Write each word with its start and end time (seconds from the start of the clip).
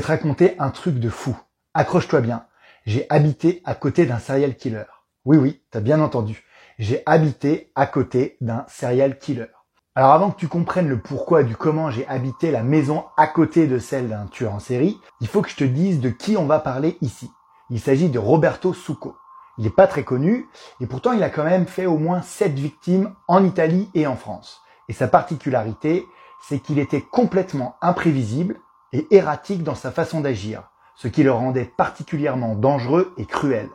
te 0.00 0.06
raconter 0.06 0.54
un 0.58 0.70
truc 0.70 0.98
de 0.98 1.08
fou. 1.08 1.36
Accroche-toi 1.74 2.20
bien. 2.20 2.46
J'ai 2.86 3.06
habité 3.10 3.62
à 3.64 3.74
côté 3.74 4.06
d'un 4.06 4.18
serial 4.18 4.56
killer. 4.56 4.84
Oui, 5.24 5.36
oui, 5.36 5.62
t'as 5.70 5.80
bien 5.80 6.00
entendu. 6.00 6.44
J'ai 6.78 7.02
habité 7.06 7.72
à 7.74 7.86
côté 7.86 8.36
d'un 8.40 8.64
serial 8.68 9.18
killer. 9.18 9.46
Alors 9.94 10.10
avant 10.10 10.30
que 10.30 10.38
tu 10.38 10.48
comprennes 10.48 10.88
le 10.88 11.00
pourquoi 11.00 11.44
du 11.44 11.56
comment 11.56 11.90
j'ai 11.90 12.06
habité 12.08 12.50
la 12.50 12.62
maison 12.62 13.04
à 13.16 13.26
côté 13.26 13.66
de 13.66 13.78
celle 13.78 14.08
d'un 14.08 14.26
tueur 14.26 14.52
en 14.52 14.58
série, 14.58 14.98
il 15.20 15.28
faut 15.28 15.40
que 15.40 15.50
je 15.50 15.56
te 15.56 15.64
dise 15.64 16.00
de 16.00 16.10
qui 16.10 16.36
on 16.36 16.46
va 16.46 16.58
parler 16.58 16.98
ici. 17.00 17.30
Il 17.70 17.80
s'agit 17.80 18.08
de 18.08 18.18
Roberto 18.18 18.74
Succo. 18.74 19.16
Il 19.56 19.64
n'est 19.64 19.70
pas 19.70 19.86
très 19.86 20.02
connu, 20.02 20.48
et 20.80 20.86
pourtant 20.86 21.12
il 21.12 21.22
a 21.22 21.30
quand 21.30 21.44
même 21.44 21.66
fait 21.66 21.86
au 21.86 21.96
moins 21.96 22.22
7 22.22 22.54
victimes 22.54 23.14
en 23.28 23.44
Italie 23.44 23.88
et 23.94 24.08
en 24.08 24.16
France. 24.16 24.60
Et 24.88 24.92
sa 24.92 25.06
particularité, 25.06 26.04
c'est 26.48 26.58
qu'il 26.58 26.80
était 26.80 27.00
complètement 27.00 27.76
imprévisible 27.80 28.58
et 28.94 29.06
erratique 29.14 29.62
dans 29.62 29.74
sa 29.74 29.90
façon 29.90 30.22
d'agir, 30.22 30.62
ce 30.94 31.08
qui 31.08 31.22
le 31.22 31.32
rendait 31.32 31.66
particulièrement 31.66 32.54
dangereux 32.54 33.12
et 33.18 33.26
cruel. 33.26 33.68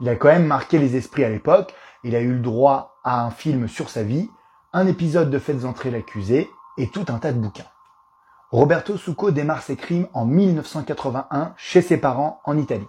Il 0.00 0.08
a 0.08 0.16
quand 0.16 0.28
même 0.28 0.46
marqué 0.46 0.78
les 0.78 0.96
esprits 0.96 1.24
à 1.24 1.28
l'époque, 1.28 1.74
il 2.02 2.16
a 2.16 2.20
eu 2.20 2.32
le 2.32 2.40
droit 2.40 2.96
à 3.04 3.22
un 3.22 3.30
film 3.30 3.68
sur 3.68 3.90
sa 3.90 4.02
vie, 4.02 4.30
un 4.72 4.86
épisode 4.86 5.28
de 5.28 5.38
Faites 5.38 5.66
entrer 5.66 5.90
l'accusé 5.90 6.48
et 6.78 6.88
tout 6.88 7.04
un 7.08 7.18
tas 7.18 7.32
de 7.32 7.38
bouquins. 7.38 7.68
Roberto 8.50 8.96
Succo 8.96 9.30
démarre 9.30 9.62
ses 9.62 9.76
crimes 9.76 10.08
en 10.14 10.24
1981 10.24 11.52
chez 11.58 11.82
ses 11.82 11.98
parents 11.98 12.40
en 12.44 12.56
Italie 12.56 12.88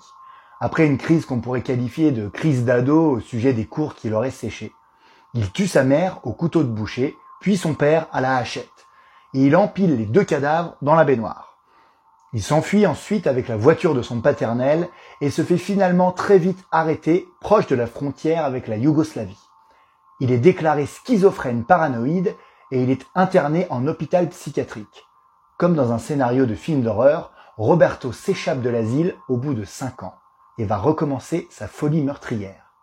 après 0.63 0.87
une 0.87 0.97
crise 0.97 1.25
qu'on 1.25 1.41
pourrait 1.41 1.61
qualifier 1.61 2.13
de 2.13 2.29
crise 2.29 2.63
d'ado 2.63 3.11
au 3.11 3.19
sujet 3.19 3.51
des 3.51 3.65
cours 3.65 3.95
qu'il 3.95 4.13
aurait 4.13 4.31
séché. 4.31 4.73
Il 5.33 5.51
tue 5.51 5.67
sa 5.67 5.83
mère 5.83 6.21
au 6.23 6.31
couteau 6.31 6.63
de 6.63 6.69
boucher, 6.69 7.17
puis 7.41 7.57
son 7.57 7.73
père 7.73 8.07
à 8.13 8.21
la 8.21 8.37
hachette, 8.37 8.87
et 9.33 9.45
il 9.45 9.57
empile 9.57 9.97
les 9.97 10.05
deux 10.05 10.23
cadavres 10.23 10.77
dans 10.81 10.95
la 10.95 11.03
baignoire. 11.03 11.52
Il 12.35 12.41
s'enfuit 12.41 12.87
ensuite 12.87 13.27
avec 13.27 13.47
la 13.47 13.57
voiture 13.57 13.93
de 13.93 14.01
son 14.01 14.19
paternel 14.19 14.89
et 15.21 15.29
se 15.29 15.43
fait 15.43 15.57
finalement 15.57 16.11
très 16.11 16.39
vite 16.39 16.65
arrêter 16.71 17.27
proche 17.39 17.67
de 17.67 17.75
la 17.75 17.85
frontière 17.85 18.43
avec 18.43 18.67
la 18.67 18.77
Yougoslavie. 18.77 19.37
Il 20.19 20.31
est 20.31 20.39
déclaré 20.39 20.87
schizophrène 20.87 21.63
paranoïde 21.63 22.35
et 22.71 22.81
il 22.81 22.89
est 22.89 23.05
interné 23.13 23.67
en 23.69 23.85
hôpital 23.85 24.29
psychiatrique. 24.29 25.05
Comme 25.59 25.75
dans 25.75 25.91
un 25.91 25.99
scénario 25.99 26.47
de 26.47 26.55
film 26.55 26.81
d'horreur, 26.81 27.31
Roberto 27.57 28.11
s'échappe 28.11 28.61
de 28.61 28.69
l'asile 28.69 29.15
au 29.29 29.37
bout 29.37 29.53
de 29.53 29.63
cinq 29.63 30.01
ans 30.01 30.15
et 30.57 30.65
va 30.65 30.77
recommencer 30.77 31.47
sa 31.51 31.67
folie 31.67 32.01
meurtrière. 32.01 32.73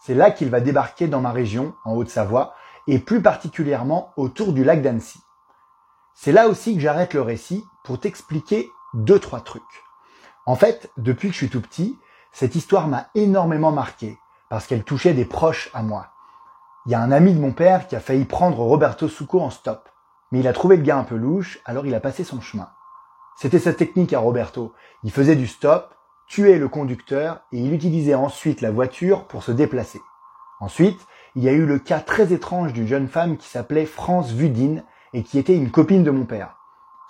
C'est 0.00 0.14
là 0.14 0.30
qu'il 0.30 0.48
va 0.48 0.60
débarquer 0.60 1.08
dans 1.08 1.20
ma 1.20 1.30
région, 1.30 1.74
en 1.84 1.92
Haute-Savoie, 1.92 2.54
et 2.88 2.98
plus 2.98 3.20
particulièrement 3.20 4.12
autour 4.16 4.54
du 4.54 4.64
lac 4.64 4.80
d'Annecy. 4.80 5.20
C'est 6.14 6.32
là 6.32 6.48
aussi 6.48 6.74
que 6.74 6.80
j'arrête 6.80 7.14
le 7.14 7.22
récit 7.22 7.64
pour 7.84 8.00
t'expliquer 8.00 8.70
deux, 8.94 9.18
trois 9.18 9.40
trucs. 9.40 9.62
En 10.46 10.56
fait, 10.56 10.90
depuis 10.96 11.28
que 11.28 11.34
je 11.34 11.38
suis 11.38 11.50
tout 11.50 11.60
petit, 11.60 11.98
cette 12.32 12.54
histoire 12.54 12.88
m'a 12.88 13.08
énormément 13.14 13.72
marqué, 13.72 14.18
parce 14.48 14.66
qu'elle 14.66 14.84
touchait 14.84 15.14
des 15.14 15.24
proches 15.24 15.70
à 15.74 15.82
moi. 15.82 16.08
Il 16.86 16.92
y 16.92 16.94
a 16.94 17.00
un 17.00 17.12
ami 17.12 17.32
de 17.32 17.40
mon 17.40 17.52
père 17.52 17.86
qui 17.86 17.94
a 17.94 18.00
failli 18.00 18.24
prendre 18.24 18.58
Roberto 18.58 19.08
Succo 19.08 19.40
en 19.40 19.50
stop, 19.50 19.88
mais 20.30 20.40
il 20.40 20.48
a 20.48 20.52
trouvé 20.52 20.76
le 20.76 20.82
gars 20.82 20.98
un 20.98 21.04
peu 21.04 21.16
louche, 21.16 21.60
alors 21.64 21.86
il 21.86 21.94
a 21.94 22.00
passé 22.00 22.24
son 22.24 22.40
chemin. 22.40 22.70
C'était 23.36 23.58
sa 23.58 23.72
technique 23.72 24.12
à 24.12 24.18
Roberto. 24.18 24.72
Il 25.04 25.12
faisait 25.12 25.36
du 25.36 25.46
stop, 25.46 25.94
tuait 26.26 26.58
le 26.58 26.68
conducteur 26.68 27.40
et 27.52 27.58
il 27.58 27.72
utilisait 27.72 28.14
ensuite 28.14 28.60
la 28.60 28.70
voiture 28.70 29.24
pour 29.24 29.42
se 29.42 29.52
déplacer. 29.52 30.00
Ensuite, 30.60 31.00
il 31.34 31.42
y 31.42 31.48
a 31.48 31.52
eu 31.52 31.66
le 31.66 31.78
cas 31.78 32.00
très 32.00 32.32
étrange 32.32 32.72
d'une 32.72 32.86
jeune 32.86 33.08
femme 33.08 33.36
qui 33.36 33.48
s'appelait 33.48 33.86
France 33.86 34.32
Vudine 34.32 34.84
et 35.12 35.22
qui 35.22 35.38
était 35.38 35.56
une 35.56 35.70
copine 35.70 36.04
de 36.04 36.10
mon 36.10 36.24
père. 36.24 36.56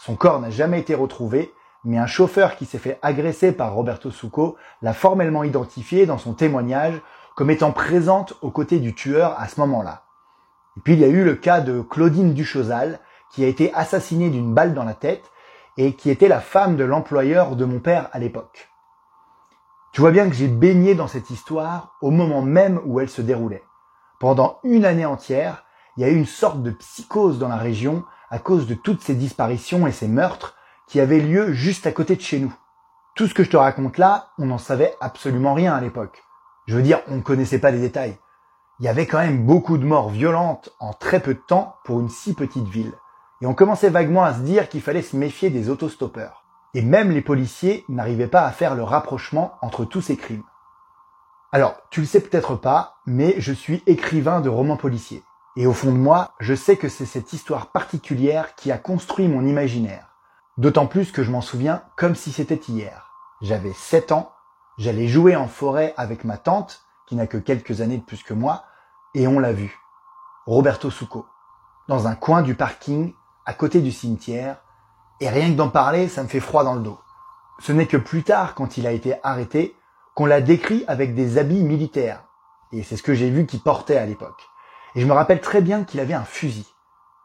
Son 0.05 0.17
corps 0.17 0.41
n'a 0.41 0.51
jamais 0.51 0.81
été 0.81 0.97
retrouvé, 0.97 1.55
mais 1.85 1.97
un 1.97 2.09
chauffeur 2.09 2.57
qui 2.57 2.67
s'est 2.67 2.79
fait 2.79 2.99
agresser 3.03 3.53
par 3.53 3.73
Roberto 3.73 4.11
Succo 4.11 4.57
l'a 4.83 4.95
formellement 4.95 5.45
identifié 5.45 6.07
dans 6.07 6.19
son 6.19 6.33
témoignage 6.33 7.01
comme 7.37 7.53
étant 7.53 7.71
présente 7.71 8.35
aux 8.43 8.51
côtés 8.51 8.81
du 8.81 8.97
tueur 8.97 9.39
à 9.39 9.47
ce 9.47 9.61
moment-là. 9.61 10.03
Et 10.77 10.81
puis 10.81 10.95
il 10.95 10.99
y 10.99 11.05
a 11.05 11.09
eu 11.09 11.23
le 11.23 11.37
cas 11.37 11.61
de 11.61 11.83
Claudine 11.83 12.35
Duchosal, 12.35 12.99
qui 13.31 13.45
a 13.45 13.47
été 13.47 13.73
assassinée 13.75 14.29
d'une 14.29 14.53
balle 14.53 14.75
dans 14.75 14.83
la 14.83 14.95
tête 14.95 15.31
et 15.77 15.95
qui 15.95 16.11
était 16.11 16.27
la 16.27 16.41
femme 16.41 16.75
de 16.75 16.83
l'employeur 16.83 17.55
de 17.55 17.65
mon 17.65 17.79
père 17.79 18.09
à 18.11 18.19
l'époque. 18.19 18.71
Tu 19.93 20.01
vois 20.01 20.11
bien 20.11 20.29
que 20.29 20.34
j'ai 20.34 20.49
baigné 20.49 20.97
dans 20.97 21.07
cette 21.07 21.31
histoire 21.31 21.95
au 22.01 22.11
moment 22.11 22.43
même 22.43 22.81
où 22.87 22.99
elle 22.99 23.09
se 23.09 23.23
déroulait. 23.23 23.63
Pendant 24.19 24.59
une 24.65 24.84
année 24.84 25.07
entière, 25.07 25.65
il 25.97 26.03
y 26.03 26.04
a 26.04 26.08
eu 26.08 26.16
une 26.16 26.26
sorte 26.26 26.62
de 26.62 26.70
psychose 26.70 27.38
dans 27.38 27.48
la 27.48 27.56
région 27.56 28.04
à 28.30 28.38
cause 28.38 28.66
de 28.66 28.75
toutes 28.75 29.03
ces 29.03 29.14
disparitions 29.14 29.86
et 29.86 29.92
ces 29.92 30.08
meurtres 30.08 30.56
qui 30.86 31.00
avaient 31.00 31.20
lieu 31.20 31.53
juste 31.53 31.86
à 31.86 31.92
côté 31.92 32.16
de 32.16 32.20
chez 32.20 32.38
nous. 32.38 32.54
Tout 33.14 33.26
ce 33.26 33.34
que 33.34 33.44
je 33.44 33.50
te 33.50 33.56
raconte 33.58 33.98
là, 33.98 34.30
on 34.38 34.47
n'en 34.47 34.58
savait 34.58 34.94
absolument 35.00 35.53
rien 35.53 35.75
à 35.75 35.80
l'époque. 35.80 36.22
Je 36.66 36.76
veux 36.76 36.82
dire, 36.82 37.00
on 37.08 37.16
ne 37.16 37.20
connaissait 37.20 37.58
pas 37.58 37.70
les 37.70 37.80
détails. 37.80 38.19
Il 38.80 38.86
y 38.86 38.88
avait 38.88 39.06
quand 39.06 39.19
même 39.19 39.44
beaucoup 39.44 39.76
de 39.76 39.84
morts 39.84 40.08
violentes 40.08 40.75
en 40.80 40.94
très 40.94 41.20
peu 41.20 41.34
de 41.34 41.42
temps 41.47 41.76
pour 41.84 42.00
une 42.00 42.09
si 42.09 42.32
petite 42.34 42.69
ville. 42.69 42.94
Et 43.42 43.47
on 43.47 43.54
commençait 43.54 43.91
vaguement 43.91 44.24
à 44.24 44.32
se 44.32 44.41
dire 44.41 44.69
qu'il 44.69 44.80
fallait 44.80 45.03
se 45.03 45.16
méfier 45.16 45.50
des 45.50 45.69
autostoppeurs. 45.69 46.44
Et 46.74 46.82
même 46.82 47.10
les 47.10 47.20
policiers 47.20 47.84
n'arrivaient 47.88 48.28
pas 48.28 48.47
à 48.47 48.50
faire 48.50 48.74
le 48.74 48.82
rapprochement 48.82 49.59
entre 49.60 49.84
tous 49.84 50.00
ces 50.00 50.16
crimes. 50.16 50.44
Alors, 51.53 51.74
tu 51.91 52.00
le 52.00 52.06
sais 52.06 52.20
peut-être 52.20 52.54
pas, 52.54 52.97
mais 53.04 53.34
je 53.38 53.53
suis 53.53 53.82
écrivain 53.86 54.41
de 54.41 54.48
romans 54.48 54.78
policiers. 54.78 55.22
Et 55.57 55.67
au 55.67 55.75
fond 55.75 55.93
de 55.93 55.99
moi, 55.99 56.33
je 56.41 56.55
sais 56.55 56.77
que 56.77 56.89
c'est 56.89 57.07
cette 57.07 57.35
histoire 57.35 57.67
particulière 57.73 58.55
qui 58.55 58.73
a 58.73 58.79
construit 58.79 59.29
mon 59.29 59.47
imaginaire. 59.47 60.09
D'autant 60.57 60.87
plus 60.87 61.13
que 61.13 61.23
je 61.23 61.31
m'en 61.31 61.43
souviens 61.43 61.83
comme 61.97 62.15
si 62.15 62.33
c'était 62.33 62.61
hier. 62.69 63.11
J'avais 63.43 63.73
7 63.73 64.13
ans, 64.13 64.33
j'allais 64.79 65.09
jouer 65.09 65.37
en 65.37 65.49
forêt 65.49 65.93
avec 65.97 66.25
ma 66.25 66.39
tante, 66.39 66.83
qui 67.07 67.17
n'a 67.17 67.27
que 67.27 67.37
quelques 67.37 67.83
années 67.83 67.99
de 67.99 68.05
plus 68.05 68.23
que 68.23 68.33
moi, 68.33 68.65
et 69.15 69.27
on 69.27 69.39
l'a 69.39 69.53
vu. 69.53 69.79
Roberto 70.47 70.91
Succo. 70.91 71.27
Dans 71.87 72.07
un 72.07 72.15
coin 72.15 72.41
du 72.41 72.55
parking, 72.55 73.13
à 73.45 73.53
côté 73.53 73.81
du 73.81 73.93
cimetière, 73.93 74.57
et 75.21 75.29
rien 75.29 75.51
que 75.51 75.57
d'en 75.57 75.69
parler, 75.69 76.09
ça 76.09 76.23
me 76.23 76.29
fait 76.29 76.41
froid 76.41 76.65
dans 76.65 76.75
le 76.75 76.81
dos. 76.81 76.99
Ce 77.59 77.73
n'est 77.73 77.87
que 77.87 77.99
plus 77.99 78.23
tard, 78.23 78.55
quand 78.55 78.79
il 78.79 78.87
a 78.87 78.93
été 78.93 79.17
arrêté, 79.23 79.77
qu'on 80.15 80.27
l'a 80.27 80.41
décrit 80.41 80.84
avec 80.89 81.15
des 81.15 81.37
habits 81.37 81.63
militaires. 81.63 82.25
Et 82.73 82.83
c'est 82.83 82.97
ce 82.97 83.03
que 83.03 83.15
j'ai 83.15 83.31
vu 83.31 83.47
qu'il 83.47 83.61
portait 83.61 83.99
à 83.99 84.07
l'époque. 84.07 84.49
Et 84.94 85.00
je 85.00 85.06
me 85.06 85.12
rappelle 85.12 85.41
très 85.41 85.60
bien 85.60 85.84
qu'il 85.84 86.00
avait 86.00 86.14
un 86.14 86.25
fusil. 86.25 86.66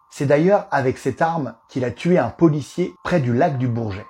C'est 0.09 0.25
d'ailleurs 0.25 0.67
avec 0.71 0.97
cette 0.97 1.21
arme 1.21 1.55
qu'il 1.69 1.85
a 1.85 1.91
tué 1.91 2.17
un 2.17 2.29
policier 2.29 2.95
près 3.03 3.19
du 3.19 3.33
lac 3.33 3.57
du 3.57 3.67
Bourget. 3.67 4.05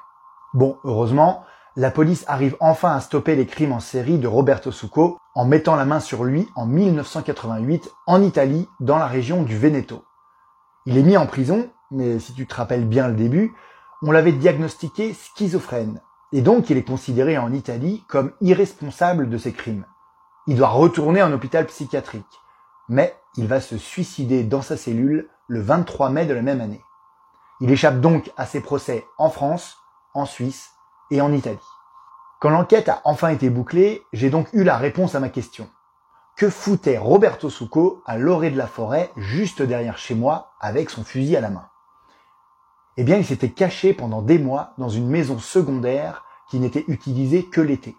Bon, 0.53 0.77
heureusement, 0.83 1.43
la 1.75 1.91
police 1.91 2.23
arrive 2.27 2.55
enfin 2.59 2.95
à 2.95 3.01
stopper 3.01 3.35
les 3.35 3.45
crimes 3.45 3.73
en 3.73 3.79
série 3.79 4.17
de 4.17 4.27
Roberto 4.27 4.71
Succo 4.71 5.19
en 5.35 5.45
mettant 5.45 5.75
la 5.75 5.85
main 5.85 5.99
sur 5.99 6.23
lui 6.23 6.47
en 6.55 6.65
1988 6.65 7.91
en 8.07 8.21
Italie, 8.23 8.67
dans 8.79 8.97
la 8.97 9.05
région 9.05 9.43
du 9.43 9.57
Veneto. 9.57 10.03
Il 10.87 10.97
est 10.97 11.03
mis 11.03 11.17
en 11.17 11.27
prison, 11.27 11.69
mais 11.91 12.17
si 12.19 12.33
tu 12.33 12.47
te 12.47 12.55
rappelles 12.55 12.87
bien 12.87 13.07
le 13.07 13.13
début, 13.13 13.53
on 14.01 14.11
l'avait 14.11 14.31
diagnostiqué 14.31 15.13
schizophrène, 15.13 16.01
et 16.31 16.41
donc 16.41 16.69
il 16.69 16.77
est 16.77 16.83
considéré 16.83 17.37
en 17.37 17.53
Italie 17.53 18.03
comme 18.07 18.31
irresponsable 18.41 19.29
de 19.29 19.37
ses 19.37 19.53
crimes. 19.53 19.85
Il 20.47 20.57
doit 20.57 20.69
retourner 20.69 21.21
en 21.21 21.31
hôpital 21.31 21.65
psychiatrique, 21.67 22.25
mais 22.89 23.15
il 23.37 23.47
va 23.47 23.61
se 23.61 23.77
suicider 23.77 24.43
dans 24.43 24.61
sa 24.61 24.77
cellule 24.77 25.29
le 25.47 25.61
23 25.61 26.09
mai 26.09 26.25
de 26.25 26.33
la 26.33 26.41
même 26.41 26.61
année. 26.61 26.81
Il 27.61 27.71
échappe 27.71 28.01
donc 28.01 28.31
à 28.35 28.45
ses 28.45 28.61
procès 28.61 29.05
en 29.17 29.29
France, 29.29 29.77
en 30.13 30.25
Suisse 30.25 30.71
et 31.11 31.21
en 31.21 31.31
Italie. 31.31 31.57
Quand 32.39 32.49
l'enquête 32.49 32.89
a 32.89 33.01
enfin 33.03 33.29
été 33.29 33.49
bouclée, 33.49 34.03
j'ai 34.13 34.29
donc 34.29 34.47
eu 34.53 34.63
la 34.63 34.77
réponse 34.77 35.15
à 35.15 35.19
ma 35.19 35.29
question. 35.29 35.69
Que 36.35 36.49
foutait 36.49 36.99
Roberto 36.99 37.49
Succo 37.49 38.03
à 38.05 38.17
l'orée 38.17 38.51
de 38.51 38.57
la 38.57 38.67
forêt, 38.67 39.11
juste 39.15 39.63
derrière 39.63 39.97
chez 39.97 40.13
moi, 40.13 40.51
avec 40.59 40.91
son 40.91 41.03
fusil 41.03 41.35
à 41.35 41.41
la 41.41 41.49
main? 41.49 41.67
Eh 42.95 43.03
bien, 43.03 43.17
il 43.17 43.25
s'était 43.25 43.49
caché 43.49 43.93
pendant 43.93 44.21
des 44.21 44.37
mois 44.37 44.73
dans 44.77 44.89
une 44.89 45.07
maison 45.07 45.39
secondaire 45.39 46.25
qui 46.49 46.59
n'était 46.59 46.85
utilisée 46.87 47.45
que 47.45 47.61
l'été. 47.61 47.95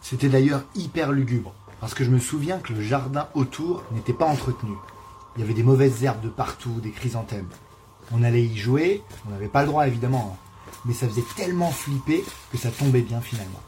C'était 0.00 0.28
d'ailleurs 0.28 0.62
hyper 0.74 1.12
lugubre, 1.12 1.54
parce 1.84 1.92
que 1.92 2.02
je 2.02 2.08
me 2.08 2.18
souviens 2.18 2.60
que 2.60 2.72
le 2.72 2.80
jardin 2.80 3.28
autour 3.34 3.82
n'était 3.92 4.14
pas 4.14 4.24
entretenu. 4.24 4.72
Il 5.36 5.42
y 5.42 5.44
avait 5.44 5.52
des 5.52 5.62
mauvaises 5.62 6.02
herbes 6.02 6.22
de 6.22 6.30
partout, 6.30 6.80
des 6.80 6.92
chrysanthèmes. 6.92 7.50
On 8.10 8.22
allait 8.22 8.42
y 8.42 8.56
jouer, 8.56 9.02
on 9.26 9.30
n'avait 9.32 9.48
pas 9.48 9.60
le 9.60 9.68
droit 9.68 9.86
évidemment, 9.86 10.34
hein. 10.34 10.70
mais 10.86 10.94
ça 10.94 11.06
faisait 11.06 11.26
tellement 11.36 11.70
flipper 11.70 12.24
que 12.50 12.56
ça 12.56 12.70
tombait 12.70 13.02
bien 13.02 13.20
finalement. 13.20 13.60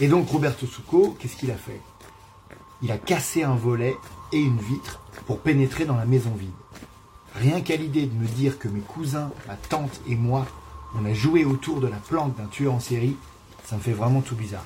Et 0.00 0.08
donc 0.08 0.30
Roberto 0.30 0.66
Succo, 0.66 1.18
qu'est-ce 1.20 1.36
qu'il 1.36 1.50
a 1.50 1.56
fait? 1.56 1.82
Il 2.80 2.90
a 2.90 2.96
cassé 2.96 3.42
un 3.42 3.56
volet 3.56 3.94
et 4.32 4.40
une 4.40 4.60
vitre 4.60 5.00
pour 5.26 5.40
pénétrer 5.40 5.84
dans 5.84 5.96
la 5.96 6.06
maison 6.06 6.30
vide. 6.30 6.48
Rien 7.34 7.60
qu'à 7.60 7.76
l'idée 7.76 8.06
de 8.06 8.14
me 8.14 8.26
dire 8.26 8.58
que 8.58 8.68
mes 8.68 8.80
cousins, 8.80 9.30
ma 9.46 9.56
tante 9.56 10.00
et 10.08 10.16
moi, 10.16 10.46
on 10.98 11.04
a 11.04 11.12
joué 11.12 11.44
autour 11.44 11.82
de 11.82 11.88
la 11.88 11.98
planque 11.98 12.38
d'un 12.38 12.46
tueur 12.46 12.72
en 12.72 12.80
série, 12.80 13.18
ça 13.66 13.76
me 13.76 13.82
fait 13.82 13.92
vraiment 13.92 14.22
tout 14.22 14.34
bizarre. 14.34 14.64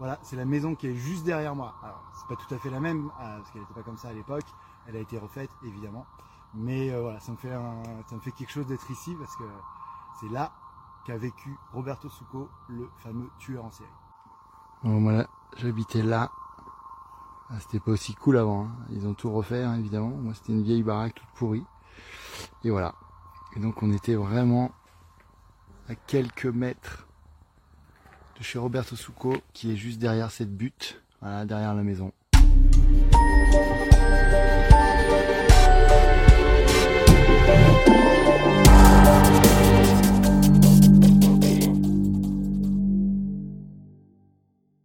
Voilà, 0.00 0.18
c'est 0.22 0.36
la 0.36 0.46
maison 0.46 0.74
qui 0.74 0.86
est 0.86 0.94
juste 0.94 1.24
derrière 1.24 1.54
moi. 1.54 1.74
Alors, 1.82 2.02
c'est 2.14 2.26
pas 2.26 2.42
tout 2.42 2.54
à 2.54 2.58
fait 2.58 2.70
la 2.70 2.80
même, 2.80 3.10
euh, 3.20 3.36
parce 3.36 3.50
qu'elle 3.50 3.60
n'était 3.60 3.74
pas 3.74 3.82
comme 3.82 3.98
ça 3.98 4.08
à 4.08 4.14
l'époque. 4.14 4.46
Elle 4.86 4.96
a 4.96 4.98
été 4.98 5.18
refaite, 5.18 5.50
évidemment. 5.62 6.06
Mais 6.54 6.90
euh, 6.90 7.02
voilà, 7.02 7.20
ça 7.20 7.32
me, 7.32 7.36
fait 7.36 8.32
quelque 8.32 8.50
chose 8.50 8.66
d'être 8.66 8.90
ici, 8.90 9.14
parce 9.20 9.36
que 9.36 9.44
c'est 10.18 10.30
là 10.30 10.52
qu'a 11.04 11.18
vécu 11.18 11.54
Roberto 11.74 12.08
Succo, 12.08 12.48
le 12.70 12.88
fameux 12.96 13.28
tueur 13.38 13.66
en 13.66 13.70
série. 13.70 13.90
Bon, 14.82 15.02
voilà, 15.02 15.28
j'habitais 15.58 16.02
là. 16.02 16.30
Ah, 17.50 17.60
c'était 17.60 17.80
pas 17.80 17.90
aussi 17.90 18.14
cool 18.14 18.38
avant. 18.38 18.64
hein. 18.64 18.70
Ils 18.88 19.06
ont 19.06 19.12
tout 19.12 19.30
refait, 19.30 19.62
hein, 19.62 19.74
évidemment. 19.74 20.08
Moi, 20.08 20.32
c'était 20.32 20.54
une 20.54 20.62
vieille 20.62 20.82
baraque 20.82 21.14
toute 21.14 21.28
pourrie. 21.34 21.66
Et 22.64 22.70
voilà. 22.70 22.94
Et 23.54 23.60
donc, 23.60 23.82
on 23.82 23.92
était 23.92 24.14
vraiment 24.14 24.72
à 25.90 25.94
quelques 25.94 26.46
mètres 26.46 27.06
de 28.40 28.44
chez 28.44 28.58
Roberto 28.58 28.96
Succo, 28.96 29.36
qui 29.52 29.70
est 29.70 29.76
juste 29.76 29.98
derrière 29.98 30.30
cette 30.30 30.50
butte, 30.50 31.00
derrière 31.22 31.74
la 31.74 31.82
maison. 31.82 32.10